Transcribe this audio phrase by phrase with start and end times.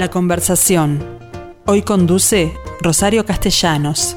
[0.00, 0.98] La conversación.
[1.66, 4.16] Hoy conduce Rosario Castellanos.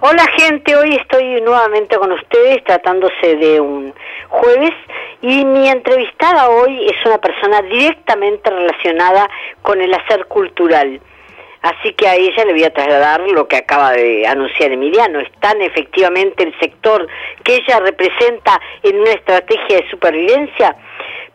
[0.00, 3.94] Hola gente, hoy estoy nuevamente con ustedes tratándose de un
[4.30, 4.72] jueves
[5.20, 9.30] y mi entrevistada hoy es una persona directamente relacionada
[9.62, 11.00] con el hacer cultural.
[11.62, 15.20] Así que a ella le voy a trasladar lo que acaba de anunciar Emiliano.
[15.20, 17.06] Están efectivamente el sector
[17.44, 20.76] que ella representa en una estrategia de supervivencia,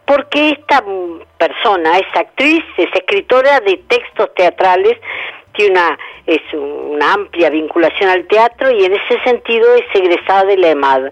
[0.05, 0.83] porque esta
[1.37, 4.97] persona es actriz, es escritora de textos teatrales,
[5.53, 10.57] tiene una, es una amplia vinculación al teatro y en ese sentido es egresada de
[10.57, 11.09] la EMAD.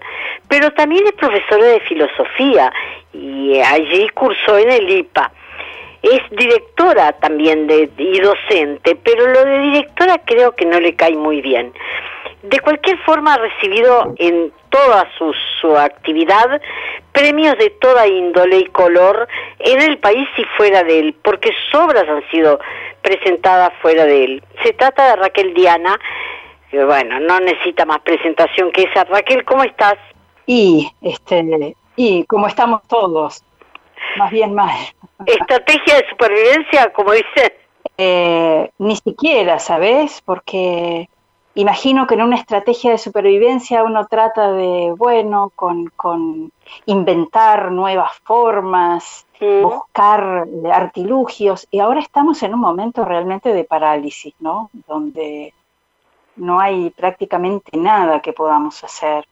[0.48, 2.70] Pero también es profesora de filosofía
[3.14, 5.32] y allí cursó en el IPA
[6.12, 11.16] es directora también de, y docente, pero lo de directora creo que no le cae
[11.16, 11.72] muy bien.
[12.42, 16.60] De cualquier forma ha recibido en toda su, su actividad
[17.16, 19.26] premios de toda índole y color
[19.60, 22.60] en el país y fuera de él, porque sus obras han sido
[23.00, 24.42] presentadas fuera de él.
[24.62, 25.98] Se trata de Raquel Diana,
[26.70, 29.04] que bueno, no necesita más presentación que esa.
[29.04, 29.96] Raquel, ¿cómo estás?
[30.44, 33.42] Y, este, y como estamos todos,
[34.16, 34.76] más bien mal.
[35.24, 37.58] ¿Estrategia de supervivencia, como dice?
[37.98, 40.22] Eh, ni siquiera, ¿sabes?
[40.24, 41.08] Porque
[41.54, 46.52] imagino que en una estrategia de supervivencia uno trata de, bueno, con, con
[46.84, 49.26] inventar nuevas formas,
[49.62, 54.70] buscar artilugios, y ahora estamos en un momento realmente de parálisis, ¿no?
[54.86, 55.54] Donde
[56.36, 59.26] no hay prácticamente nada que podamos hacer.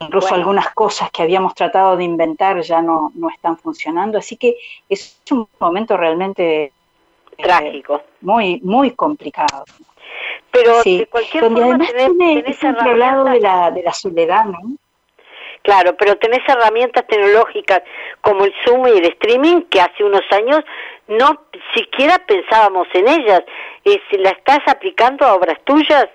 [0.00, 4.56] Incluso algunas cosas que habíamos tratado de inventar ya no, no están funcionando, así que
[4.88, 6.72] es un momento realmente eh,
[7.38, 9.64] trágico, muy muy complicado.
[10.50, 13.92] Pero de cualquier donde forma además tenés, tiene tenés ese lado de la, de la
[13.92, 14.58] soledad, ¿no?
[15.62, 17.82] Claro, pero tenés herramientas tecnológicas
[18.20, 20.60] como el Zoom y el streaming que hace unos años
[21.06, 21.44] no
[21.74, 23.42] siquiera pensábamos en ellas.
[23.84, 26.08] Eh, ¿La estás aplicando a obras tuyas?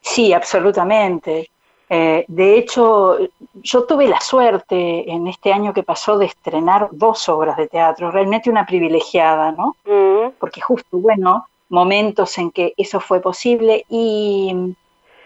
[0.00, 1.50] Sí, absolutamente.
[1.90, 3.16] Eh, de hecho,
[3.54, 8.10] yo tuve la suerte en este año que pasó de estrenar dos obras de teatro,
[8.10, 9.76] realmente una privilegiada, ¿no?
[9.84, 10.32] Mm.
[10.38, 14.52] Porque justo, bueno, momentos en que eso fue posible y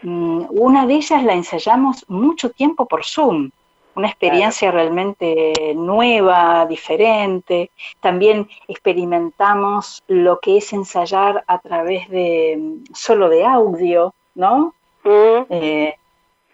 [0.02, 3.50] mm, una de ellas la ensayamos mucho tiempo por Zoom,
[3.94, 7.70] una experiencia realmente nueva, diferente.
[8.00, 14.74] También experimentamos lo que es ensayar a través de mm, solo de audio, ¿no?
[15.04, 15.44] Mm.
[15.50, 15.96] Eh,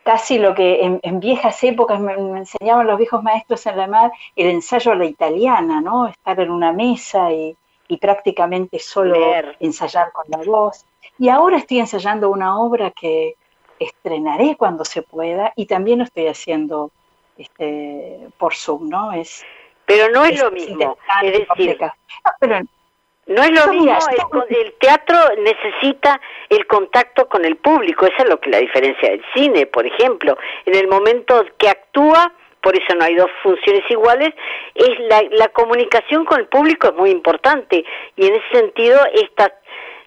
[0.08, 3.86] casi lo que en, en viejas épocas me, me, enseñaban los viejos maestros en la
[3.86, 6.06] mar, el ensayo a la italiana, ¿no?
[6.06, 7.54] Estar en una mesa y,
[7.88, 9.58] y prácticamente solo Leer.
[9.60, 10.86] ensayar con la voz.
[11.18, 13.34] Y ahora estoy ensayando una obra que
[13.78, 16.90] estrenaré cuando se pueda y también lo estoy haciendo
[17.36, 19.12] este, por Zoom, ¿no?
[19.12, 19.44] Es,
[19.84, 21.92] Pero no es, lo mismo, es decir, complicado.
[22.24, 22.60] No, pero
[23.28, 23.98] no es lo mismo,
[24.48, 26.18] el, teatro necesita
[26.48, 30.38] el contacto con el público, esa es lo que la diferencia del cine, por ejemplo.
[30.64, 34.34] En el momento que actúa, por eso no hay dos funciones iguales,
[34.74, 37.84] es la, la comunicación con el público es muy importante
[38.16, 39.52] y en ese sentido estas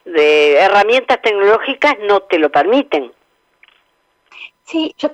[0.05, 3.11] eh, herramientas tecnológicas no te lo permiten.
[4.63, 5.11] Sí, yo,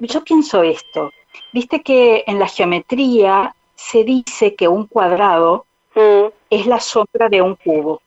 [0.00, 1.10] yo pienso esto.
[1.52, 7.40] Viste que en la geometría se dice que un cuadrado Mm, es la sombra de
[7.40, 8.02] un cubo,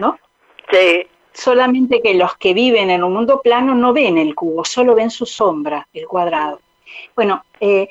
[0.00, 0.18] ¿no?
[0.70, 4.94] sí, Solamente que los que viven en un mundo plano no ven el cubo, solo
[4.94, 6.60] ven su sombra, el cuadrado.
[7.14, 7.88] Bueno, eh,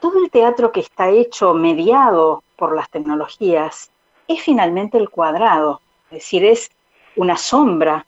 [0.00, 3.90] todo el teatro que está hecho mediado por las tecnologías
[4.26, 5.80] es finalmente el cuadrado,
[6.10, 6.70] es decir, es
[7.16, 8.06] una sombra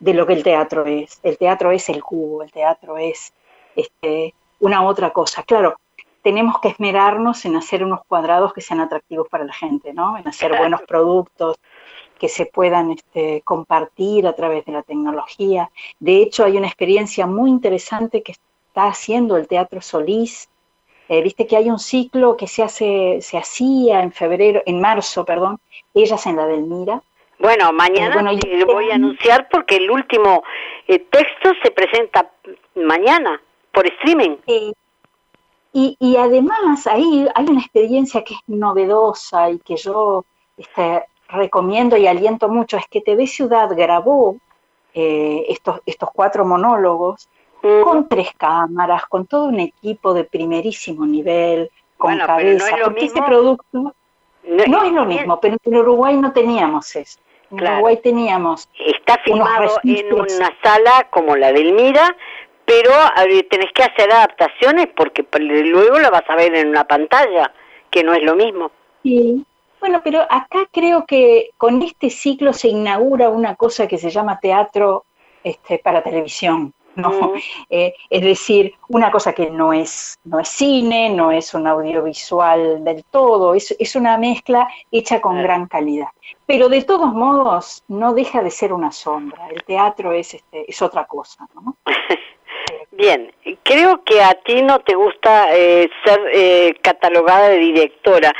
[0.00, 1.20] de lo que el teatro es.
[1.22, 3.32] El teatro es el cubo, el teatro es
[3.76, 5.42] este, una otra cosa.
[5.42, 5.76] Claro,
[6.24, 10.16] tenemos que esmerarnos en hacer unos cuadrados que sean atractivos para la gente, ¿no?
[10.18, 11.56] En hacer buenos productos
[12.18, 15.70] que se puedan este, compartir a través de la tecnología.
[16.00, 20.48] De hecho, hay una experiencia muy interesante que está haciendo el Teatro Solís.
[21.10, 25.24] Eh, Viste que hay un ciclo que se hace, se hacía en febrero, en marzo,
[25.26, 25.60] perdón,
[25.92, 27.02] ellas en la.
[27.38, 30.42] Bueno, mañana Eh, bueno, y te este voy a año- anunciar porque el último
[30.88, 32.30] eh, texto se presenta
[32.76, 33.38] mañana
[33.72, 34.36] por streaming.
[34.46, 34.72] Eh,
[35.74, 40.24] y, y además ahí hay una experiencia que es novedosa y que yo
[40.56, 44.36] este, recomiendo y aliento mucho, es que TV Ciudad grabó
[44.94, 47.28] eh, estos, estos cuatro monólogos
[47.64, 47.82] Mm.
[47.82, 52.76] con tres cámaras, con todo un equipo de primerísimo nivel, con Bueno, pero no cabeza,
[52.76, 53.26] es porque ese mismo.
[53.26, 53.94] producto
[54.44, 57.18] No, no es lo mismo, pero en Uruguay no teníamos eso.
[57.50, 57.76] En Claro.
[57.76, 62.14] Uruguay teníamos Está filmado en una sala como la del Mira,
[62.64, 62.92] pero
[63.50, 67.52] tenés que hacer adaptaciones porque luego la vas a ver en una pantalla,
[67.90, 68.70] que no es lo mismo.
[69.02, 69.44] Sí,
[69.80, 74.40] bueno, pero acá creo que con este ciclo se inaugura una cosa que se llama
[74.40, 75.04] teatro
[75.42, 76.72] este, para televisión.
[76.96, 77.32] ¿no?
[77.70, 82.84] Eh, es decir, una cosa que no es, no es cine, no es un audiovisual
[82.84, 86.08] del todo, es, es una mezcla hecha con gran calidad.
[86.46, 89.48] Pero de todos modos, no deja de ser una sombra.
[89.48, 91.46] El teatro es, este, es otra cosa.
[91.54, 91.76] ¿no?
[92.96, 93.32] Bien,
[93.64, 98.32] creo que a ti no te gusta eh, ser eh, catalogada de directora,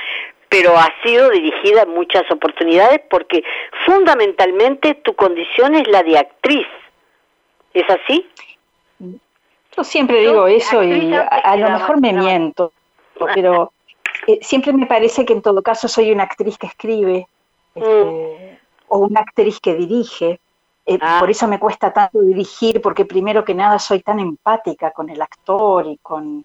[0.49, 3.43] pero has sido dirigida en muchas oportunidades porque
[3.85, 6.67] fundamentalmente tu condición es la de actriz.
[7.73, 8.29] ¿Es así?
[9.77, 12.73] Yo siempre digo eso y a, lo mejor me miento,
[13.35, 13.73] pero
[14.29, 17.27] eh, siempre me parece que en todo caso soy una actriz que escribe
[17.75, 18.57] este, mm.
[18.89, 20.39] o una actriz que dirige.
[20.87, 21.17] Eh, ah.
[21.19, 25.21] Por eso me cuesta tanto dirigir, porque primero que nada soy tan empática con el
[25.21, 26.45] actor y con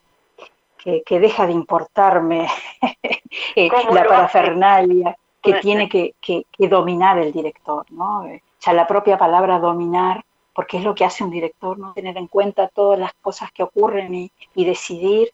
[0.78, 2.48] que, deja de importarme
[3.56, 6.16] eh, la parafernalia que tiene que,
[6.58, 8.26] dominar el director, ¿no?
[8.62, 12.28] Ya la propia palabra dominar porque es lo que hace un director, no tener en
[12.28, 14.32] cuenta todas las cosas que ocurren y,
[14.66, 15.30] decidir.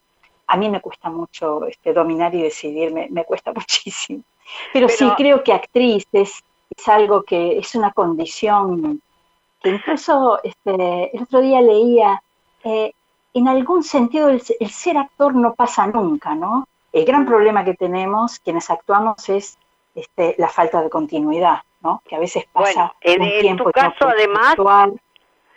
[0.46, 4.22] A mí me cuesta mucho este, dominar y decidir, me, cuesta muchísimo.
[4.72, 6.06] Pero, sí creo que actriz
[6.70, 9.02] es, algo que es una condición
[9.62, 12.22] que incluso este, el otro día leía,
[12.64, 12.92] eh,
[13.34, 16.68] en algún sentido el, ser actor no pasa nunca, ¿no?
[16.94, 19.58] El gran problema que tenemos quienes actuamos es
[19.94, 22.02] este, la falta de continuidad, ¿no?
[22.08, 23.48] Que a veces pasa en, un tiempo.
[23.50, 24.56] En tu caso, además,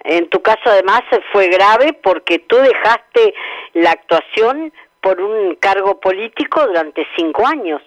[0.00, 1.02] en tu caso además
[1.32, 3.34] fue grave porque tú dejaste
[3.74, 7.82] la actuación por un cargo político durante cinco años.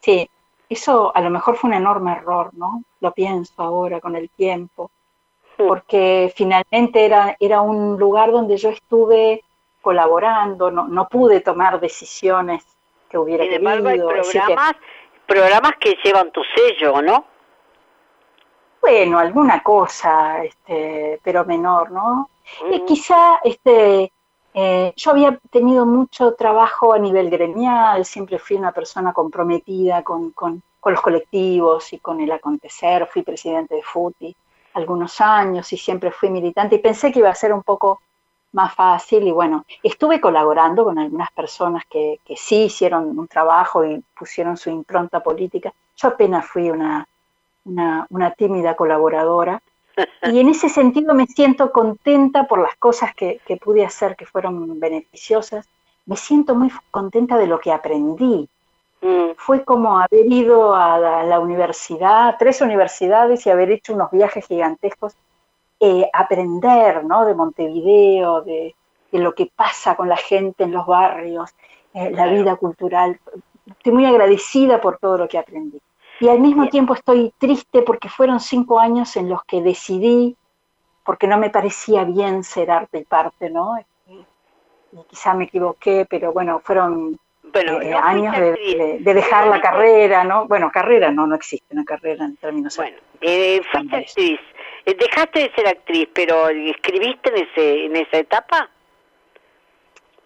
[0.00, 0.28] Sí,
[0.68, 2.82] eso a lo mejor fue un enorme error, ¿no?
[3.00, 4.90] Lo pienso ahora con el tiempo,
[5.58, 5.66] hmm.
[5.66, 9.42] porque finalmente era, era un lugar donde yo estuve
[9.80, 12.64] colaborando, no, no pude tomar decisiones
[13.08, 14.76] que hubiera Sin embargo, Hay programas,
[15.26, 17.24] programas que llevan tu sello, ¿no?
[18.86, 22.30] bueno, alguna cosa, este, pero menor, ¿no?
[22.70, 24.12] Y quizá este,
[24.58, 30.30] eh, yo había tenido mucho trabajo a nivel gremial, siempre fui una persona comprometida con,
[30.30, 34.34] con, los colectivos y con el acontecer, fui presidente de FUTI
[34.74, 38.00] algunos años y siempre fui militante y pensé que iba a ser un poco
[38.52, 43.84] más fácil y bueno, estuve colaborando con algunas personas que, que sí hicieron un trabajo
[43.84, 45.74] y pusieron su impronta política.
[45.96, 47.06] Yo apenas fui una,
[47.66, 49.60] una, tímida colaboradora.
[50.32, 54.78] Y en ese sentido me siento contenta por las cosas que, pude hacer que fueron
[54.78, 55.68] beneficiosas.
[56.04, 58.48] Me siento muy contenta de lo que aprendí.
[59.00, 59.30] Mm.
[59.36, 65.14] Fue como haber ido a la, universidad, tres universidades y haber hecho unos viajes gigantescos.
[65.78, 67.26] Eh, aprender ¿no?
[67.26, 68.74] de Montevideo, de,
[69.12, 71.50] lo que pasa con la gente en los barrios,
[71.94, 73.18] eh, la vida cultural.
[73.66, 75.80] Estoy muy agradecida por todo lo que aprendí.
[76.20, 80.36] Y al mismo tiempo estoy triste porque fueron cinco años en los que decidí,
[81.04, 83.78] porque no me parecía bien ser arte y parte, ¿no?
[83.78, 83.86] Y,
[85.08, 87.18] quizá me equivoqué, pero bueno, fueron
[87.52, 90.46] eh, años de, dejar la carrera, ¿no?
[90.46, 92.74] Bueno, carrera no, no existe una carrera en términos.
[92.76, 94.40] Bueno, eh, fuiste actriz,
[94.86, 98.70] eh, dejaste de ser actriz, pero ¿escribiste en, ese, en esa etapa?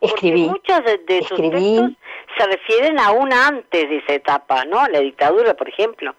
[0.01, 0.49] Escribí.
[0.49, 1.91] muchos de, de sus textos
[2.41, 4.87] se refieren aún antes de esa etapa, ¿no?
[4.89, 6.15] La dictadura, por ejemplo.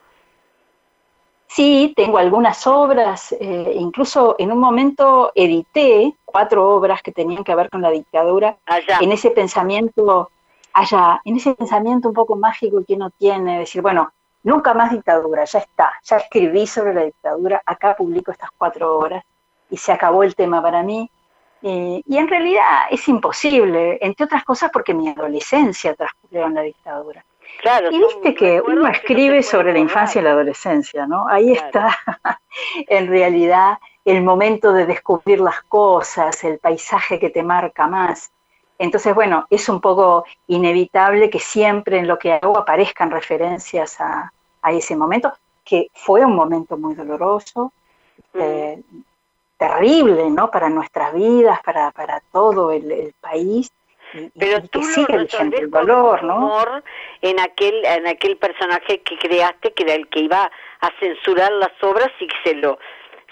[1.47, 7.55] Sí, tengo algunas obras, eh, incluso en un momento edité cuatro obras que tenían que
[7.55, 8.99] ver con la dictadura, allá.
[9.01, 10.29] en ese pensamiento
[10.73, 14.13] allá, en ese pensamiento un poco mágico que uno tiene, decir, bueno,
[14.43, 19.25] nunca más dictadura, ya está, ya escribí sobre la dictadura, acá publico estas cuatro obras
[19.69, 21.09] y se acabó el tema para mí,
[21.61, 27.23] y en realidad es imposible, entre otras cosas porque mi adolescencia transcurrió en la dictadura.
[27.91, 31.27] y viste que uno escribe sobre la infancia y la adolescencia, ¿no?
[31.27, 31.95] Ahí está,
[32.87, 38.31] en realidad, el momento de descubrir las cosas, el paisaje que te marca más.
[38.79, 44.31] Entonces, bueno, es un poco inevitable que siempre en lo que hago aparezcan referencias a,
[44.71, 45.31] ese momento,
[45.63, 47.73] que fue un momento muy doloroso,
[48.33, 48.81] eh,
[49.61, 50.49] terrible, ¿no?
[50.49, 53.71] Para nuestras vidas, para, para todo el, país.
[54.37, 56.65] Pero tú sigue el dolor, ¿no?
[57.21, 60.49] En aquel, en aquel personaje que creaste, que era el que iba
[60.81, 62.79] a censurar las obras y que se lo,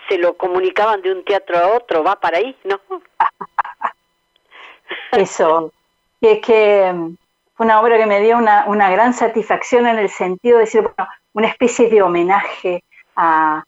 [0.07, 2.79] se lo comunicaban de un teatro a otro, va para ahí, ¿no?
[5.11, 5.73] Eso,
[6.21, 7.15] es que mm,
[7.55, 10.81] fue una obra que me dio una, una gran satisfacción en el sentido de decir,
[10.81, 12.83] bueno, una especie de homenaje
[13.15, 13.63] a,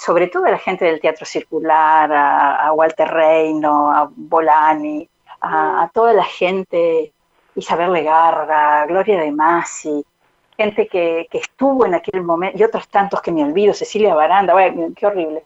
[0.00, 5.06] sobre todo a la gente del teatro circular, a, Walter Reino, a Bolani,
[5.42, 7.12] a, toda la gente,
[7.54, 10.02] Isabel Legarda, Gloria de Masi,
[10.56, 14.54] gente que, estuvo en aquel momento, y otros tantos que me olvido, Cecilia Baranda,
[14.96, 15.44] qué horrible.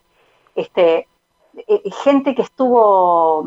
[0.55, 1.05] Este,
[1.67, 3.43] eh, gente que estuvo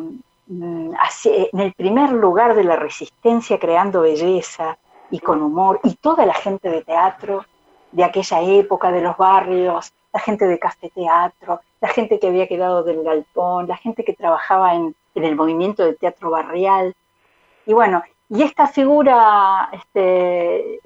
[0.47, 0.93] mm,
[1.25, 4.77] en el primer lugar de la resistencia creando belleza
[5.11, 7.47] y con humor, y toda la gente de teatro
[7.93, 10.61] de aquella época, de los barrios, la gente de
[10.95, 15.85] Teatro, la gente que había quedado del galpón, la gente que trabajaba en, el movimiento
[15.85, 16.95] del teatro barrial.
[17.67, 20.81] Y bueno, y esta figura este,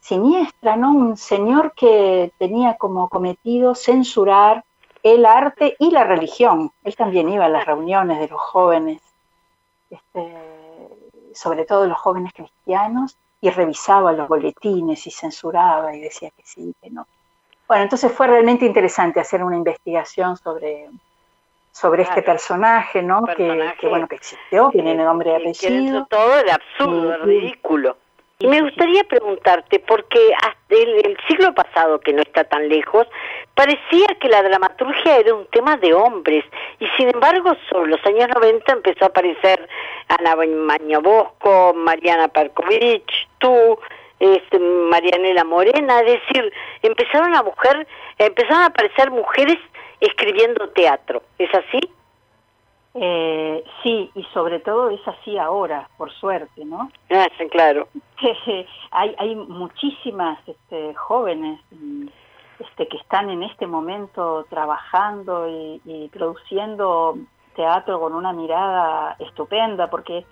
[0.00, 0.92] siniestra, ¿no?
[0.92, 4.64] Un señor que tenía como cometido censurar
[5.02, 6.72] el arte y la religión.
[6.84, 9.00] Él también iba a las reuniones de los jóvenes,
[9.88, 10.36] este,
[11.32, 16.74] sobre todo los jóvenes cristianos, y revisaba los boletines y censuraba y decía que sí,
[16.82, 17.06] que no.
[17.70, 20.88] Bueno, entonces fue realmente interesante hacer una investigación sobre,
[21.70, 23.22] sobre este personaje, ¿no?
[23.22, 26.04] que, bueno, que existió, tiene nombre y apellido.
[26.10, 27.96] todo era absurdo, ridículo.
[28.40, 33.06] Y me gustaría preguntarte, porque hasta el, siglo pasado, que no está tan lejos,
[33.54, 36.44] parecía que la dramaturgia era un tema de hombres,
[36.80, 39.68] y sin embargo, sobre los años 90 empezó a aparecer
[40.08, 40.34] Ana
[40.98, 43.78] Bosco, Mariana Perkovich, tú,
[44.20, 47.86] este, Marianela Morena, es decir, empezaron a mujer,
[48.18, 49.58] empezaron a aparecer mujeres
[50.00, 51.80] escribiendo teatro, ¿es así?
[52.94, 56.90] Eh, sí, y sobre todo es así ahora, por suerte, ¿no?
[57.10, 57.88] Ah, sí, claro.
[58.90, 61.60] hay, hay muchísimas este, jóvenes
[62.58, 67.16] este, que están en este momento trabajando y, produciendo
[67.54, 70.24] teatro con una mirada estupenda, porque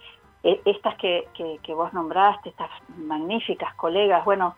[0.42, 4.54] e, estas que, que, vos nombraste, estas magníficas colegas, bueno,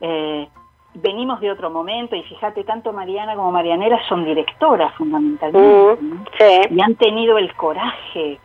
[0.00, 0.48] eh,
[0.94, 6.80] venimos de otro momento y fíjate, tanto Mariana como Marianela son directoras fundamentalmente mm, y
[6.82, 8.38] han tenido el coraje,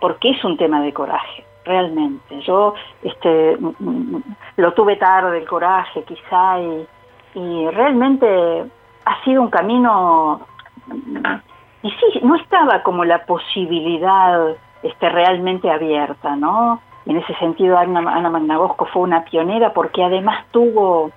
[0.00, 2.40] porque es un tema de coraje, realmente.
[2.42, 4.22] Yo este, mm, mm,
[4.56, 6.86] lo tuve tarde el coraje quizá y,
[7.34, 8.66] y realmente
[9.04, 10.40] ha sido un camino
[11.82, 16.80] difícil, no estaba como la posibilidad este, realmente abierta, ¿no?
[17.06, 18.58] En ese sentido Ana, Ana
[18.92, 21.12] fue una pionera porque además tuvo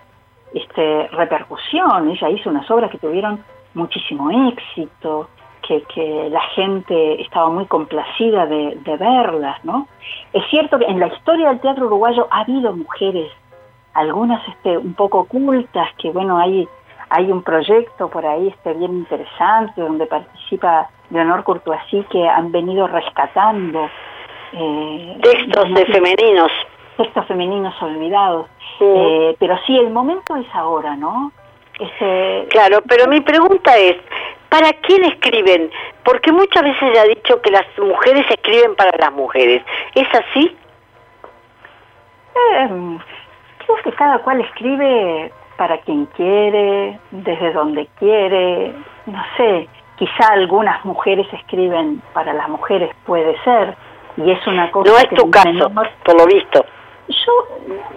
[0.54, 2.10] este, repercusión.
[2.10, 5.30] Ella hizo unas obras que tuvieron muchísimo éxito,
[5.68, 9.88] que, que la gente estaba muy complacida de, verlas, ¿no?
[10.34, 13.32] Es cierto que en la historia del teatro uruguayo ha habido mujeres,
[13.94, 16.68] algunas este, un poco ocultas, que bueno, hay,
[17.10, 22.88] hay un proyecto por ahí este, bien interesante donde participa Leonor Courtoisí que han venido
[22.88, 23.89] rescatando
[24.54, 26.51] eh, textos de femeninos
[27.00, 28.48] textos femeninos olvidados.
[28.82, 31.32] Eh, pero sí, el momento es ahora, ¿no?
[32.50, 33.96] claro, pero mi pregunta es,
[34.50, 35.72] ¿para quién escriben?
[36.04, 39.63] Porque muchas veces se ha dicho que las mujeres escriben para las mujeres.
[39.96, 40.58] ¿Es así?
[42.36, 42.98] Eh,
[43.66, 48.74] creo que cada cual escribe para quien quiere, desde donde quiere,
[49.06, 53.75] no sé, quizá algunas mujeres escriben para las mujeres, puede ser,
[54.16, 54.89] y es una cosa...
[54.89, 55.70] No es tu caso,
[56.06, 56.66] por lo visto.
[57.10, 57.34] Yo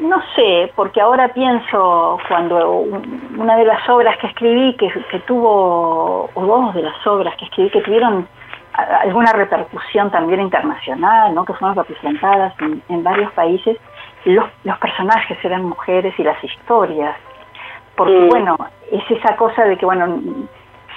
[0.01, 2.85] no sé, porque ahora pienso cuando
[3.39, 7.71] una de las obras que escribí, que, tuvo, o dos de las obras que escribí,
[7.71, 8.27] que tuvieron
[8.75, 11.45] alguna repercusión también internacional, ¿no?
[11.45, 12.55] que fueron representadas
[12.89, 13.77] en, varios países,
[14.25, 17.15] los, los, personajes eran mujeres y las historias.
[18.05, 18.29] Porque, mm.
[18.29, 18.57] bueno,
[18.91, 20.21] es esa cosa de que, bueno,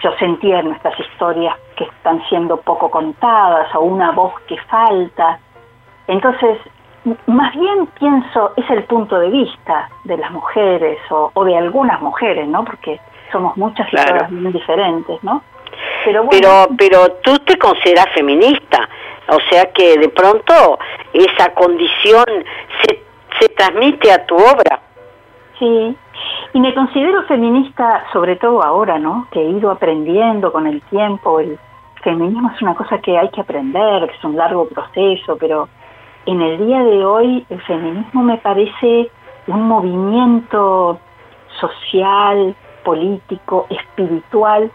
[0.01, 5.39] yo sentía en nuestras historias que están siendo poco contadas o una voz que falta.
[6.07, 6.57] Entonces,
[7.27, 12.47] más bien pienso, es el punto de vista de las mujeres o, de algunas mujeres,
[12.47, 12.65] ¿no?
[12.65, 13.00] Porque
[13.31, 15.43] somos muchas y todas muy diferentes, ¿no?
[16.05, 18.89] Pero, pero, pero tú te consideras feminista,
[19.27, 20.79] o sea que de pronto
[21.13, 22.25] esa condición
[22.81, 23.03] se,
[23.39, 24.79] se transmite a tu obra.
[25.59, 25.95] Sí,
[26.53, 29.27] y me considero feminista sobre todo ahora, ¿no?
[29.32, 31.39] Que he ido aprendiendo con el tiempo.
[31.39, 31.60] El
[32.01, 35.67] feminismo es una cosa que hay que aprender, que es un largo proceso, pero
[36.25, 39.10] en el día de hoy el feminismo me parece
[39.48, 41.00] un movimiento
[41.60, 44.72] social, político, espiritual,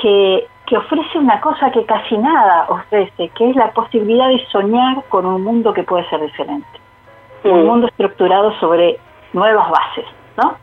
[0.00, 5.24] que, ofrece una cosa que casi nada ofrece, que es la posibilidad de soñar con
[5.24, 6.68] un mundo que puede ser diferente.
[7.44, 8.98] Un mundo estructurado sobre
[9.32, 10.04] nuevas bases,
[10.36, 10.56] ¿no?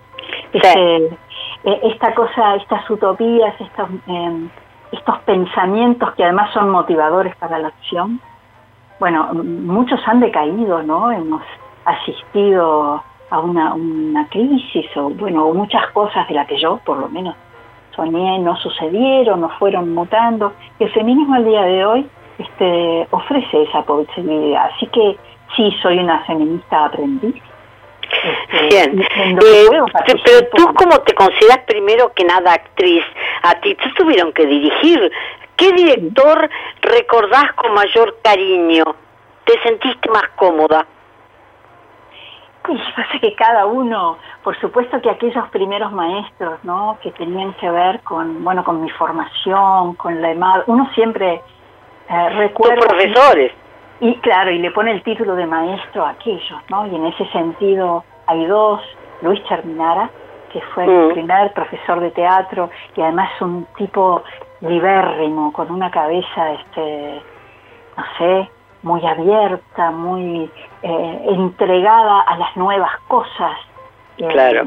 [0.55, 1.17] Este,
[1.63, 4.49] e, esta cosa, estas utopías, estos, em,
[4.91, 8.21] estos pensamientos que además son motivadores para la acción,
[8.99, 11.11] bueno, muchos han decaído, ¿no?
[11.11, 11.41] Hemos
[11.83, 17.09] asistido a una, una crisis o, bueno, muchas cosas de las que yo, por lo
[17.09, 17.35] menos,
[17.95, 20.53] soñé no sucedieron, no fueron mutando.
[20.79, 24.69] el feminismo al día de hoy este, ofrece esa posibilidad.
[24.73, 25.17] Así que
[25.55, 27.35] sí, soy una feminista aprendiz.
[28.25, 29.37] Este, Bien, eh,
[30.23, 33.03] pero tú como te consideras primero que nada actriz,
[33.43, 35.11] a ti te tuvieron que dirigir.
[35.55, 36.49] ¿Qué director
[36.81, 38.83] recordás con mayor cariño?
[39.45, 40.85] ¿Te sentiste más cómoda?
[42.67, 46.97] Y pasa que cada uno, por supuesto que aquellos primeros maestros, ¿no?
[47.03, 51.41] Que tenían que ver con, bueno, con mi formación, con la EMAD, uno siempre
[52.09, 52.87] eh, recuerda...
[52.87, 53.51] profesores.
[53.99, 56.87] Y, claro, y le pone el título de maestro a aquellos, ¿no?
[56.87, 58.81] Y en ese sentido hay dos,
[59.21, 60.09] Luis Cherminara,
[60.51, 61.13] que fue el mm.
[61.13, 64.23] primer profesor de teatro y además un tipo
[64.61, 67.21] libérrimo, con una cabeza, este,
[67.97, 68.49] no sé,
[68.83, 70.49] muy abierta, muy
[70.81, 73.57] eh, entregada a las nuevas cosas.
[74.17, 74.65] Eh, claro.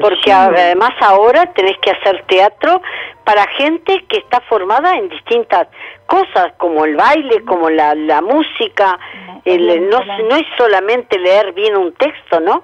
[0.00, 2.80] Porque además ahora tenés que hacer teatro
[3.24, 5.68] para gente que está formada en distintas
[6.06, 8.98] cosas, como el baile, como la, la música.
[9.44, 12.62] El, no, no es solamente leer bien un texto, ¿no?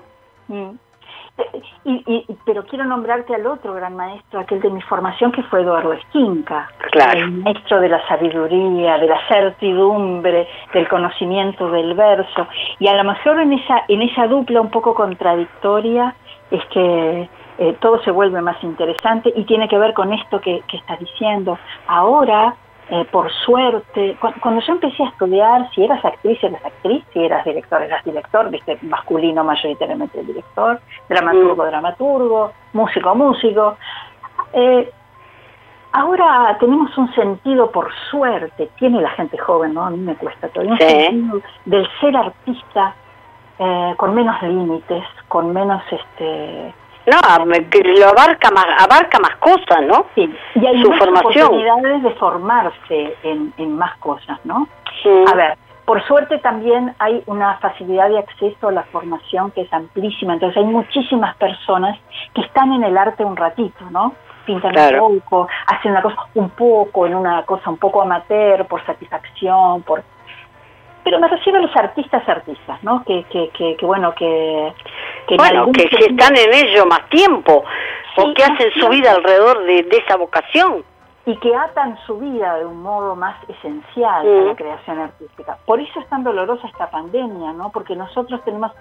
[1.84, 5.92] Y, pero quiero nombrarte al otro gran maestro, aquel de mi formación, que fue Eduardo
[5.92, 6.70] Esquinca,
[7.14, 12.46] el maestro de la sabiduría, de la certidumbre, del conocimiento del verso.
[12.78, 16.14] Y a lo mejor en esa, en esa dupla un poco contradictoria
[16.52, 20.62] es que eh, todo se vuelve más interesante y tiene que ver con esto que,
[20.68, 21.58] que estás diciendo.
[21.88, 22.54] Ahora
[22.92, 27.42] eh, por suerte, cuando, yo empecé a estudiar, si eras actriz, eras actriz, si eras
[27.42, 31.68] director, eras director, viste, masculino mayoritariamente el director, dramaturgo, mm.
[31.68, 33.78] dramaturgo, músico, músico.
[34.52, 34.92] Eh,
[35.92, 39.86] ahora tenemos un sentido, por suerte, tiene la gente joven, ¿no?
[39.86, 42.94] A mí me cuesta todavía, un sentido del ser artista
[43.58, 46.74] eh, con menos límites, con menos este
[47.06, 50.06] no, lo abarca más, abarca más cosas, ¿no?
[50.14, 51.46] Sí, y hay Su formación.
[51.46, 54.68] oportunidades de formarse en, más cosas, ¿no?
[55.26, 59.72] A ver, por suerte también hay una facilidad de acceso a la formación que es
[59.72, 61.98] amplísima, entonces hay muchísimas personas
[62.34, 64.14] que están en el arte un ratito, ¿no?
[64.46, 68.84] Pintan un poco, hacen una cosa un poco, en una cosa un poco amateur, por
[68.84, 70.02] satisfacción, por
[71.04, 73.02] pero me refiero a los artistas artistas, ¿no?
[73.04, 74.72] Que, que, que, bueno, que...
[75.36, 77.64] bueno, que, están en ello más tiempo,
[78.16, 80.84] o que hacen su vida alrededor de, esa vocación.
[81.24, 84.56] Y que atan su vida de un modo más esencial a la mm.
[84.56, 85.56] creación artística.
[85.64, 87.70] Por eso es tan dolorosa esta pandemia, ¿no?
[87.70, 88.72] Porque nosotros tenemos,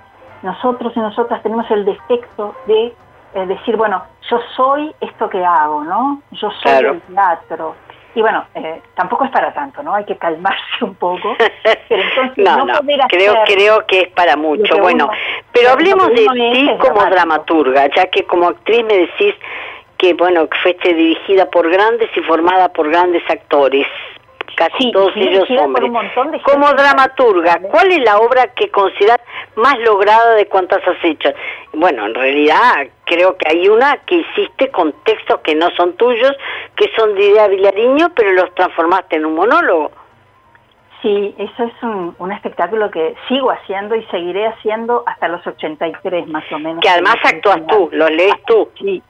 [0.42, 2.96] nosotros y nosotras tenemos el defecto de
[3.36, 6.22] eh, decir, bueno, yo soy esto que hago, ¿no?
[6.32, 7.76] Yo soy el teatro,
[8.14, 9.94] y bueno, eh, tampoco es para tanto, ¿no?
[9.96, 11.36] Hay que calmarse un poco.
[11.88, 14.78] Pero entonces no, no, creo, creo que es para mucho.
[14.80, 15.10] Bueno,
[15.52, 19.36] pero hablemos de ti como dramaturga, ya que como actriz me decís
[19.98, 23.86] que, bueno, que fuiste dirigida por grandes y formada por grandes actores
[24.62, 25.92] casi todos ellos hombres.
[26.44, 29.20] Como dramaturga, ¿cuál es la obra que consideras
[29.56, 31.30] más lograda de cuantas has hecho?
[31.74, 36.32] Bueno, en realidad creo que hay una que hiciste con textos que no son tuyos,
[36.76, 39.92] que son de idea Vilariño, pero los transformaste en un monólogo.
[41.02, 46.28] Sí, eso es un, un, espectáculo que sigo haciendo y seguiré haciendo hasta los 83
[46.28, 46.80] más o menos.
[46.80, 48.70] Que además actúas tú, lo lees tú.
[48.78, 49.02] Sí,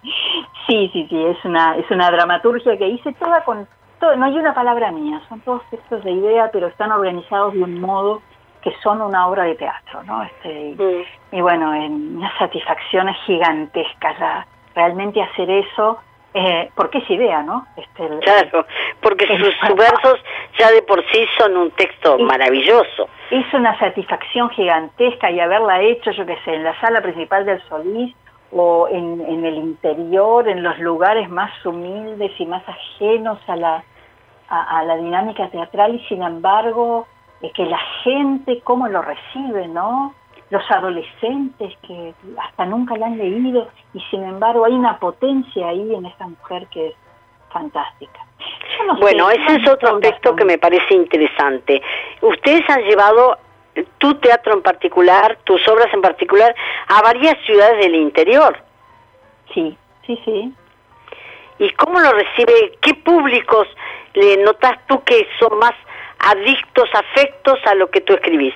[0.68, 3.68] sí, sí, sí, es una, es una dramaturgia que hice toda con
[4.16, 7.80] no hay una palabra mía, son todos textos de idea, pero están organizados de un
[7.80, 8.22] modo
[8.62, 10.24] que son una obra de teatro, ¿no?
[10.24, 10.76] Este,
[11.32, 16.00] y, bueno, en una satisfacción gigantesca ya, realmente hacer eso,
[16.34, 17.66] eh, porque es idea, ¿no?
[17.76, 18.66] Este, claro,
[19.02, 20.20] porque sus, versos
[20.58, 23.08] ya de por sí son un texto maravilloso.
[23.32, 27.62] Es una satisfacción gigantesca y haberla hecho, yo qué sé, en la sala principal del
[27.68, 28.16] Solís,
[28.54, 33.84] o en, en, el interior, en los lugares más humildes y más ajenos a la,
[34.52, 37.08] a, la dinámica teatral y sin embargo
[37.42, 40.14] es que la gente cómo lo recibe, ¿no?
[40.50, 45.96] Los adolescentes que hasta nunca la han leído y sin embargo hay una potencia ahí
[45.96, 46.96] en esta mujer que es
[47.52, 48.20] fantástica.
[49.00, 51.82] bueno, ese es otro aspecto que me parece interesante.
[52.22, 53.38] Ustedes han llevado
[54.00, 56.54] tu teatro en particular, tus obras en particular,
[56.90, 58.58] a varias ciudades del interior.
[59.54, 60.54] Sí, sí, sí.
[61.60, 62.78] ¿Y cómo lo recibe?
[62.82, 63.68] ¿Qué públicos
[64.14, 65.74] le notas tú que son más
[66.20, 68.54] adictos, afectos a lo que tú escribís?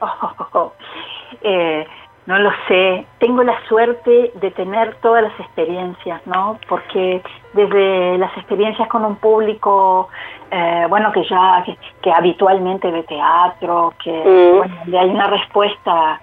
[1.42, 1.86] eh,
[2.26, 3.06] no lo sé.
[3.18, 6.58] Tengo la suerte de tener todas las experiencias, ¿no?
[6.68, 7.22] Porque
[7.54, 10.08] desde las experiencias con un público,
[10.50, 11.64] eh, bueno, que ya,
[12.02, 14.56] que, habitualmente ve teatro, que, mm.
[14.58, 16.20] bueno, hay una respuesta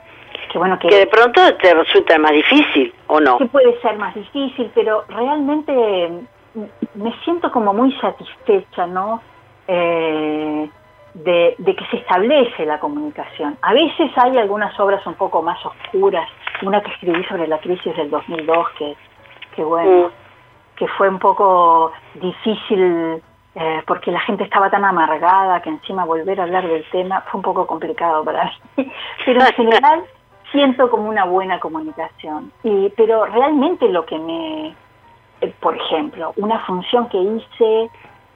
[0.52, 3.98] que bueno que, que de pronto te resulta más difícil o no que puede ser
[3.98, 6.10] más difícil pero realmente
[6.96, 9.22] me siento como muy satisfecha no
[9.68, 10.70] eh,
[11.14, 13.58] de, que se establece la comunicación.
[13.62, 16.28] A veces hay algunas obras un poco más oscuras,
[16.62, 18.96] una que escribí sobre la crisis del 2002, que,
[19.56, 20.12] que bueno,
[20.76, 23.22] que fue un poco difícil
[23.56, 27.40] eh, porque la gente estaba tan amargada que encima volver a hablar del tema fue
[27.40, 28.92] un poco complicado para mí.
[29.26, 30.04] Pero en general
[30.52, 32.52] siento como una buena comunicación.
[32.64, 34.76] Y, pero realmente lo que me,
[35.42, 37.90] eh, por ejemplo, una función que hice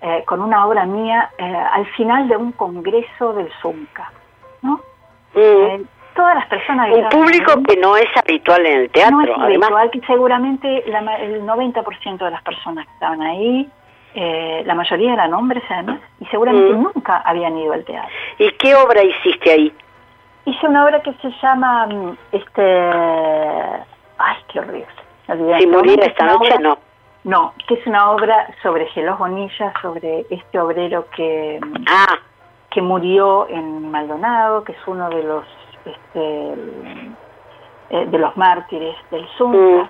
[0.04, 4.12] eh, con una obra mía eh, al final de un congreso del Zunca,
[4.64, 4.82] ¿no?
[5.36, 5.40] Mm.
[5.40, 5.84] Eh,
[6.16, 6.90] todas las personas...
[6.92, 11.44] Un público que no es habitual en el teatro, no es habitual, que seguramente el
[11.44, 13.70] 90% de las personas que estaban ahí,
[14.66, 16.84] la mayoría eran hombres además, y seguramente mm.
[16.84, 18.10] nunca habían ido al teatro.
[18.40, 19.74] ¿Y qué obra hiciste ahí?
[20.46, 22.90] Hice una obra que se llama, mm, este...
[24.18, 24.88] Ay, qué horrible.
[25.60, 26.78] Si muriera esta noche, no.
[27.24, 32.18] No, que es una obra sobre Gelos Bonilla, sobre este obrero que, ah.
[32.72, 35.46] que murió en Maldonado, que es uno de los
[35.86, 36.54] este,
[37.90, 39.58] eh, de los mártires del Zunca.
[39.58, 39.90] Mm.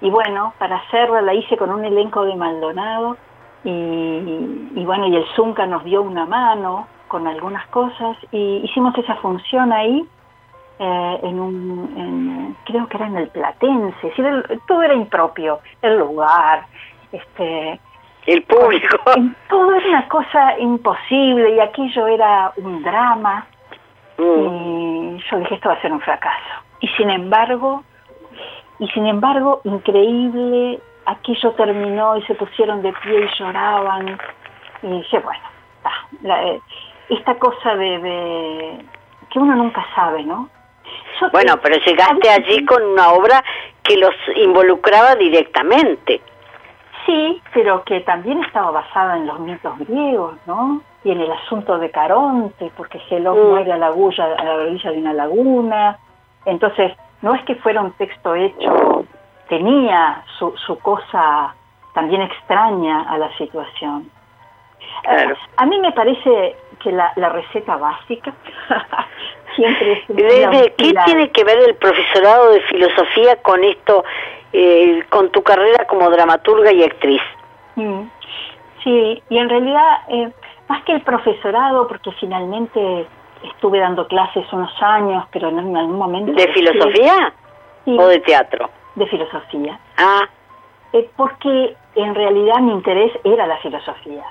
[0.00, 3.16] Y bueno, para hacerla la hice con un elenco de Maldonado
[3.64, 9.14] y, bueno, y el Zunca nos dio una mano con algunas cosas y hicimos esa
[9.16, 10.06] función ahí
[10.78, 14.12] eh, en un, creo que era en el Platense,
[14.66, 16.66] todo era impropio, el lugar,
[17.12, 17.80] este,
[18.26, 18.98] el público.
[19.48, 23.46] Todo era una cosa imposible y aquello era un drama.
[24.18, 25.16] Mm.
[25.16, 26.54] Y yo dije, esto va a ser un fracaso.
[26.80, 27.84] Y sin embargo,
[28.78, 34.18] y sin embargo, increíble, aquello terminó y se pusieron de pie y lloraban.
[34.82, 35.44] Y dije, bueno,
[36.24, 36.60] eh,
[37.10, 38.84] esta cosa de,
[39.30, 40.48] que uno nunca sabe, ¿no?
[41.32, 43.42] Bueno, pero llegaste allí con una obra
[43.82, 46.20] que los involucraba directamente.
[47.06, 50.80] Sí, pero que también estaba basada en los mitos griegos, ¿no?
[51.04, 53.50] Y en el asunto de Caronte, porque Gelón mm.
[53.50, 55.98] muere a la, a la orilla de una laguna.
[56.46, 59.04] Entonces, no es que fuera un texto hecho,
[59.48, 61.54] tenía su, su cosa
[61.94, 64.10] también extraña a la situación.
[65.02, 65.36] Claro.
[65.56, 68.32] A mí me parece que la, la receta básica
[69.54, 70.04] siempre
[70.76, 74.04] ¿Qué tiene que ver el profesorado de filosofía con esto,
[74.52, 77.22] eh, con tu carrera como dramaturga y actriz?
[77.76, 78.02] Mm.
[78.82, 80.30] Sí, y en realidad, eh,
[80.68, 83.06] más que el profesorado, porque finalmente
[83.42, 86.32] estuve dando clases unos años, pero en algún momento...
[86.32, 87.32] ¿De filosofía
[87.86, 88.70] o de teatro?
[88.94, 89.78] De filosofía.
[89.98, 90.28] Ah.
[90.92, 94.24] Eh, porque en realidad mi interés era la filosofía.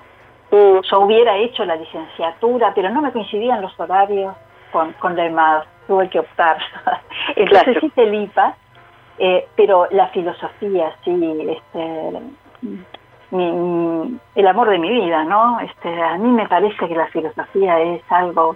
[0.51, 0.79] Mm.
[0.81, 4.35] Yo hubiera hecho la licenciatura, pero no me coincidían los horarios
[4.73, 6.57] con, con la EMAD, tuve que optar.
[7.37, 8.55] Entonces sí hice el IPA,
[9.19, 12.19] eh, pero la filosofía, sí, este,
[13.31, 15.59] el amor de mi vida, ¿no?
[15.59, 18.55] Este, a mí me parece que la filosofía es algo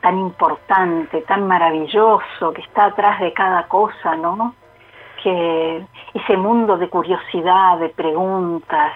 [0.00, 4.54] tan importante, tan maravilloso, que está atrás de cada cosa, ¿no?
[5.22, 5.84] Que
[6.14, 8.92] ese mundo de curiosidad, de preguntas,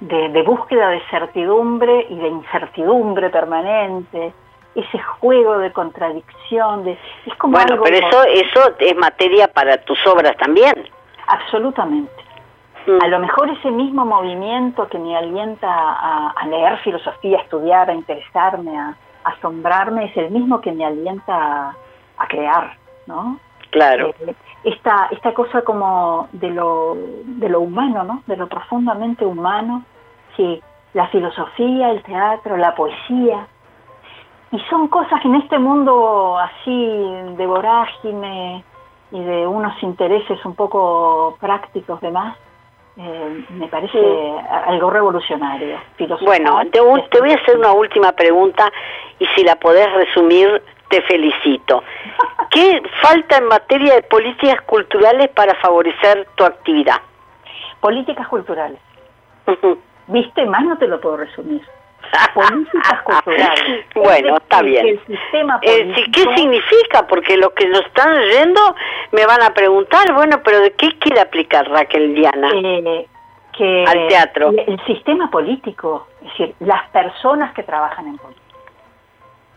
[0.00, 4.34] de, de búsqueda de certidumbre y de incertidumbre permanente,
[4.74, 9.98] ese juego de contradicción, de, es como bueno, pero eso, eso es materia para tus
[10.06, 10.74] obras también.
[11.26, 12.12] Absolutamente.
[12.86, 13.02] Mm.
[13.02, 17.94] A lo mejor ese mismo movimiento que me alienta a, leer filosofía, a estudiar, a
[17.94, 21.76] interesarme, a, asombrarme, es el mismo que me alienta
[22.18, 23.38] a, crear, ¿no?
[23.70, 24.12] Claro.
[24.26, 28.22] Eh, esta, esta cosa como de lo, de lo humano, ¿no?
[28.26, 29.84] De lo profundamente humano,
[30.36, 30.62] sí,
[30.94, 33.46] la filosofía, el teatro, la poesía,
[34.52, 36.86] y son cosas que en este mundo así
[37.36, 38.62] de vorágine
[39.10, 42.36] y de unos intereses un poco prácticos de más,
[42.98, 43.98] eh, me parece
[44.66, 45.78] algo revolucionario.
[46.22, 48.70] Bueno, te, te, voy a hacer una última pregunta
[49.18, 51.82] y si la podés resumir, te felicito.
[52.50, 57.00] ¿Qué falta en materia de políticas culturales para favorecer tu actividad?
[57.80, 58.78] Políticas culturales.
[60.08, 60.44] ¿Viste?
[60.44, 61.62] Más no te lo puedo resumir
[62.34, 63.86] políticas culturales.
[63.94, 65.00] Bueno, está bien.
[65.62, 67.06] Eh, ¿Qué significa?
[67.06, 68.60] Porque los que nos están leyendo
[69.12, 72.50] me van a preguntar, bueno, pero ¿de qué quiere aplicar Raquel Diana?
[72.54, 73.06] Eh,
[73.56, 74.50] que al teatro.
[74.50, 78.42] El sistema político, es decir, las personas que trabajan en política.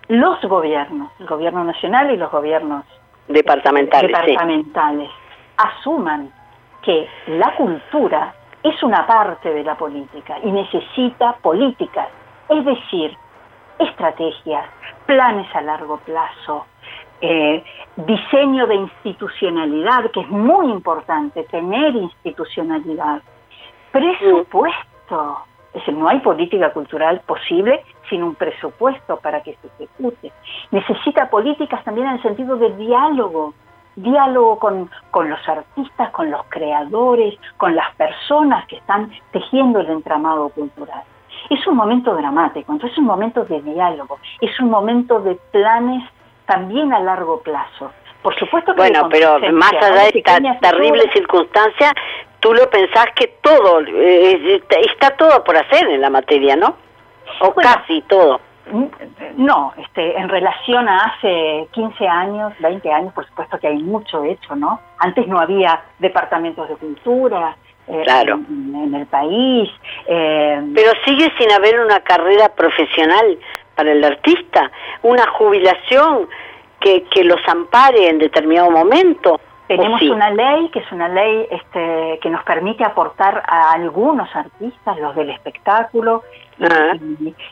[0.08, 2.86] Los gobiernos, el gobierno nacional y los gobiernos
[3.28, 5.10] departamentales, departamentales
[5.58, 6.32] asuman
[6.84, 12.08] que la cultura es una parte de la política y necesita políticas
[12.50, 13.18] es decir,
[13.80, 14.66] estrategias,
[15.06, 16.66] planes a largo plazo,
[17.22, 17.64] eh,
[17.96, 23.22] diseño de institucionalidad, que es muy importante, tener institucionalidad,
[23.92, 30.32] presupuesto, es decir, no hay política cultural posible sin un presupuesto para que se ejecute.
[30.72, 33.54] Necesita políticas también en el sentido de diálogo,
[33.96, 39.90] diálogo con, con, los artistas, con los creadores, con las personas que están tejiendo el
[39.90, 41.04] entramado cultural.
[41.50, 46.04] Es un momento dramático, entonces es un momento de diálogo, es un momento de planes
[46.46, 47.92] también a largo plazo.
[48.22, 51.94] Por supuesto que bueno, pero más allá de esta terrible circunstancia,
[52.40, 56.76] tú lo pensás que todo, eh, está todo por hacer en la materia, ¿no?
[57.42, 58.40] O casi todo.
[59.38, 64.24] No, este, en relación a hace 15 años, 20 años, por supuesto que hay mucho
[64.24, 64.80] hecho, ¿no?
[64.98, 67.65] Antes no había departamentos de cultura, eh,
[68.04, 68.40] claro.
[68.50, 69.70] en, el país.
[70.08, 73.38] Eh, Pero sigue sin haber una carrera profesional
[73.76, 74.72] para el artista,
[75.04, 76.28] una jubilación
[76.80, 79.40] que, que los ampare en determinado momento.
[79.68, 85.00] Tenemos una ley que es una ley este, que nos permite aportar a algunos artistas,
[85.00, 86.22] los del espectáculo,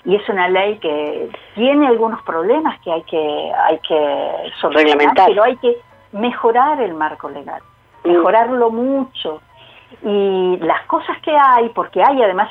[0.06, 5.44] y, es una ley que tiene algunos problemas que hay que hay que solucionar, pero
[5.44, 5.78] hay que
[6.12, 7.62] mejorar el marco legal,
[8.04, 8.12] mm.
[8.12, 9.42] mejorarlo mucho.
[10.02, 12.50] Y las cosas que hay, porque hay además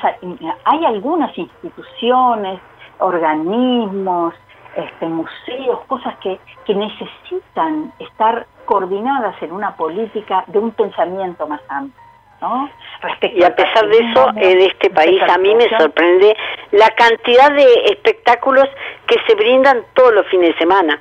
[0.65, 2.59] hay algunas instituciones,
[2.99, 4.33] organismos,
[4.75, 11.61] este, museos, cosas que, que necesitan estar coordinadas en una política de un pensamiento más
[11.69, 12.01] amplio.
[12.41, 12.69] ¿no?
[13.01, 16.35] Respecto y a pesar de eso, en este país a mí me sorprende
[16.71, 18.65] la cantidad de espectáculos
[19.07, 20.99] que se brindan todos los fines de semana.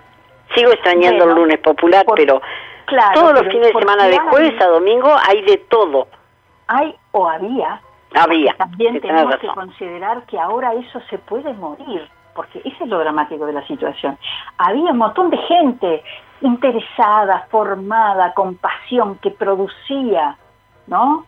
[0.55, 2.40] Sigo extrañando el lunes popular, pero
[3.14, 6.07] todos los fines de semana, de jueves a domingo, hay de todo.
[6.68, 7.81] Hay o había.
[8.14, 8.55] Había.
[8.55, 13.46] También tenemos que considerar que ahora eso se puede morir porque ese es lo dramático
[13.46, 14.18] de la situación.
[14.59, 16.03] Había un montón de gente
[16.40, 20.37] interesada, formada, con pasión, que producía,
[20.87, 21.27] ¿no?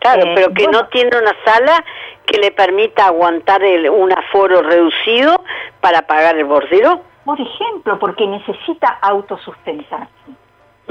[0.00, 1.84] Claro, eh, pero que no tiene una sala
[2.26, 5.44] que le permita aguantar el, un aforo reducido
[5.80, 7.02] para pagar el bordero.
[7.24, 10.08] Por ejemplo, porque necesita autosustentarse.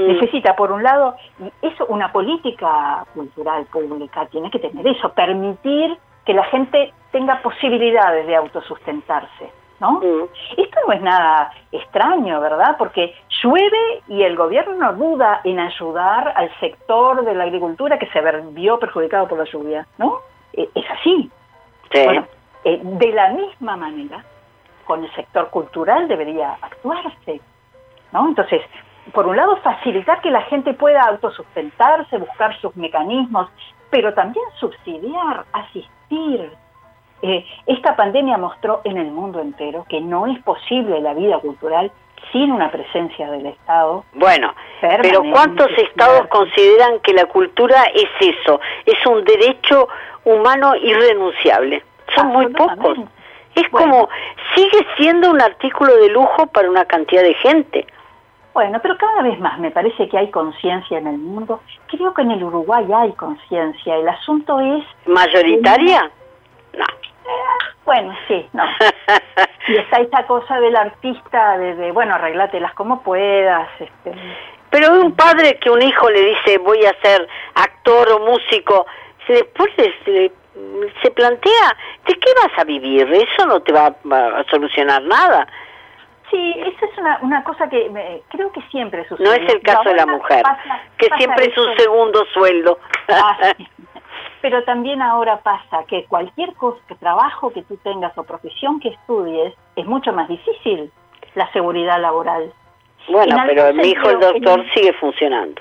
[0.02, 0.12] Mm.
[0.12, 5.96] Necesita, por un lado, y eso, una política cultural pública tiene que tener eso, permitir
[6.24, 9.50] que la gente tenga posibilidades de autosustentarse.
[9.80, 10.00] ¿no?
[10.00, 10.28] Mm.
[10.56, 12.76] Esto no es nada extraño, ¿verdad?
[12.78, 18.06] Porque llueve y el gobierno no duda en ayudar al sector de la agricultura que
[18.06, 18.20] se
[18.52, 20.20] vio perjudicado por la lluvia, ¿no?
[20.52, 21.30] Eh, es así.
[21.92, 22.26] Bueno,
[22.64, 24.24] eh, de la misma manera,
[24.84, 27.40] con el sector cultural debería actuarse,
[28.12, 28.28] ¿no?
[28.28, 28.62] Entonces,
[29.12, 33.48] por un lado, facilitar que la gente pueda autosustentarse, buscar sus mecanismos,
[33.90, 36.52] pero también subsidiar, asistir,
[37.22, 41.92] eh, esta pandemia mostró en el mundo entero que no es posible la vida cultural
[42.32, 44.04] sin una presencia del Estado.
[44.14, 48.60] Bueno, pero ¿cuántos estados consideran que la cultura es eso?
[48.86, 49.88] Es un derecho
[50.24, 51.84] humano irrenunciable.
[52.14, 52.98] Son muy pocos.
[53.54, 54.08] Es como,
[54.54, 57.86] sigue siendo un artículo de lujo para una cantidad de gente.
[58.54, 61.60] Bueno, pero cada vez más me parece que hay conciencia en el mundo.
[61.88, 63.96] Creo que en el Uruguay hay conciencia.
[63.96, 64.84] El asunto es...
[65.06, 66.10] ¿Mayoritaria?
[66.76, 66.84] No.
[67.84, 68.64] Bueno, sí, no.
[69.68, 73.68] Y está esa cosa del artista, de, bueno, arreglátelas como puedas.
[73.78, 74.12] Este.
[74.70, 78.86] Pero un padre que un hijo le dice, voy a ser actor o músico,
[79.26, 80.32] se después se,
[81.02, 83.06] se plantea, ¿de qué vas a vivir?
[83.12, 85.46] Eso no te va a, solucionar nada.
[86.32, 89.26] Sí, esa es una, una cosa que creo que siempre sucede.
[89.26, 90.42] No es el caso de la mujer,
[90.96, 92.78] que siempre es un segundo sueldo.
[93.08, 93.52] Ah,
[94.40, 98.88] pero también ahora pasa que cualquier cosa, que trabajo que tú tengas o profesión que
[98.88, 100.90] estudies, es mucho más difícil
[101.34, 102.50] la seguridad laboral.
[103.08, 105.60] Bueno, pero mi hijo el doctor sigue funcionando.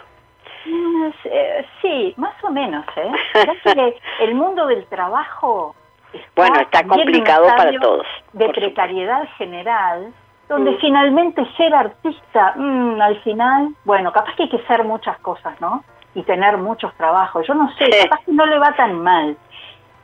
[0.65, 3.95] Mm, eh, sí, más o menos, ¿eh?
[4.21, 5.75] el mundo del trabajo
[6.13, 8.07] está bueno, está complicado para todos.
[8.31, 10.13] De precariedad general,
[10.51, 10.77] donde mm.
[10.79, 15.83] finalmente ser artista, mm, al final, bueno, capaz que hay que ser muchas cosas, ¿no?
[16.13, 17.47] y tener muchos trabajos.
[17.47, 19.37] Yo no sé, capaz que no le va tan mal.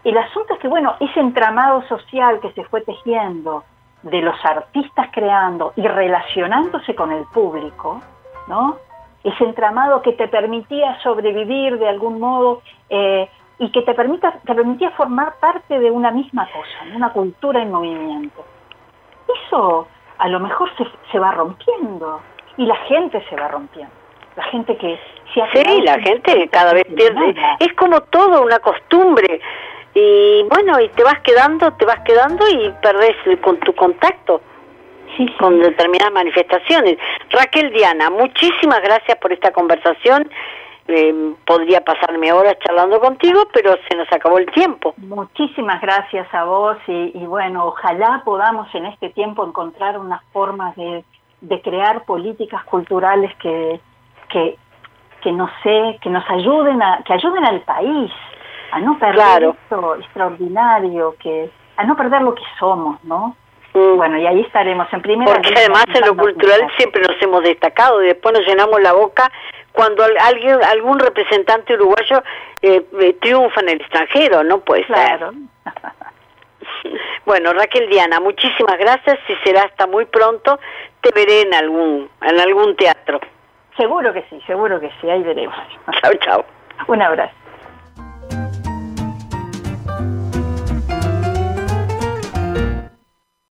[0.03, 3.63] El asunto es que, bueno, ese entramado social que se fue tejiendo
[4.03, 8.01] de los artistas creando y relacionándose con el público,
[8.47, 8.77] ¿no?
[9.23, 13.29] Ese entramado que te permitía sobrevivir de algún modo eh,
[13.59, 17.71] y que te, permita, te permitía formar parte de una misma cosa, una cultura en
[17.71, 18.45] movimiento.
[19.45, 22.21] Eso a lo mejor se, se va rompiendo
[22.57, 23.93] y la gente se va rompiendo
[24.37, 24.97] la gente que
[25.33, 27.35] se Sí, la gente cada vez pierde.
[27.59, 29.41] Es como todo una costumbre.
[29.93, 34.41] Y bueno, y te vas quedando, te vas quedando y perdés con tu contacto.
[35.39, 36.97] con determinadas manifestaciones.
[37.31, 40.29] Raquel Diana, muchísimas gracias por esta conversación.
[40.89, 44.93] Eh, podría pasarme horas charlando contigo, pero se nos acabó el tiempo.
[44.97, 51.03] Muchísimas gracias a vos y, bueno, ojalá podamos en este tiempo encontrar unas formas de,
[51.61, 53.81] crear políticas culturales que,
[54.29, 54.57] que,
[55.21, 58.11] que no sé, que nos ayuden a, que ayuden al país
[58.71, 63.35] a no perder esto extraordinario, que a no perder lo que somos, ¿no?
[63.73, 63.97] Mm.
[63.97, 65.33] Bueno, y ahí estaremos en primera.
[65.33, 69.31] Porque además en lo cultural siempre nos hemos destacado y después nos llenamos la boca
[69.77, 72.23] cuando alguien, algún representante uruguayo
[72.63, 74.57] eh, eh, triunfa en el extranjero, ¿no?
[74.61, 75.33] Puede claro.
[77.27, 80.59] bueno, Raquel Diana, muchísimas gracias y será hasta muy pronto.
[81.01, 83.19] Te veré en algún, en algún teatro.
[83.77, 85.55] Seguro que sí, seguro que sí, ahí veremos.
[86.01, 86.45] Chao, chao.
[86.87, 87.35] Un abrazo.